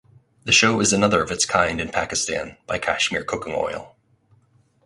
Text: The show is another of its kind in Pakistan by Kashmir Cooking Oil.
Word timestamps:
The 0.45 0.51
show 0.51 0.79
is 0.79 0.93
another 0.93 1.21
of 1.21 1.29
its 1.29 1.45
kind 1.45 1.79
in 1.79 1.89
Pakistan 1.89 2.57
by 2.65 2.79
Kashmir 2.79 3.23
Cooking 3.23 3.53
Oil. 3.53 3.95